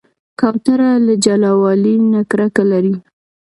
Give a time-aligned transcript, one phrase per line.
[0.39, 2.95] کوتره له جلاوالي نه کرکه لري.